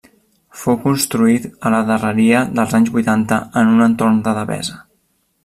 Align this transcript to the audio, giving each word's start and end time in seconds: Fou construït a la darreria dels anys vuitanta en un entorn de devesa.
Fou 0.59 0.77
construït 0.85 1.45
a 1.69 1.73
la 1.73 1.81
darreria 1.89 2.41
dels 2.61 2.75
anys 2.79 2.91
vuitanta 2.97 3.39
en 3.63 3.71
un 3.75 3.87
entorn 3.91 4.19
de 4.31 4.35
devesa. 4.41 4.81